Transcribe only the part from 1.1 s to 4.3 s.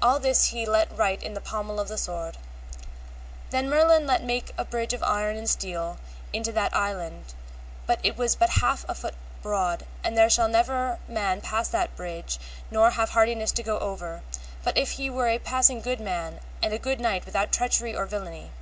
in the pommel of the sword. Then Merlin let